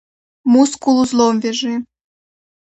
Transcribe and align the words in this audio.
Мускул 0.51 0.95
узлом 1.03 1.35
вяжи. 1.43 1.73